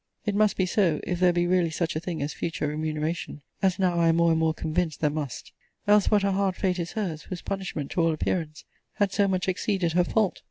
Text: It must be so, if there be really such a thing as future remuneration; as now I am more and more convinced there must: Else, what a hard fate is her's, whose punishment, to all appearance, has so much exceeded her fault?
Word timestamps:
It 0.25 0.33
must 0.33 0.57
be 0.57 0.65
so, 0.65 0.99
if 1.03 1.19
there 1.19 1.31
be 1.31 1.45
really 1.45 1.69
such 1.69 1.95
a 1.95 1.99
thing 1.99 2.23
as 2.23 2.33
future 2.33 2.65
remuneration; 2.67 3.43
as 3.61 3.77
now 3.77 3.99
I 3.99 4.07
am 4.07 4.15
more 4.15 4.31
and 4.31 4.39
more 4.39 4.51
convinced 4.55 4.99
there 4.99 5.11
must: 5.11 5.51
Else, 5.87 6.09
what 6.09 6.23
a 6.23 6.31
hard 6.31 6.55
fate 6.55 6.79
is 6.79 6.93
her's, 6.93 7.21
whose 7.21 7.43
punishment, 7.43 7.91
to 7.91 8.01
all 8.01 8.11
appearance, 8.11 8.65
has 8.93 9.13
so 9.13 9.27
much 9.27 9.47
exceeded 9.47 9.91
her 9.91 10.03
fault? 10.03 10.39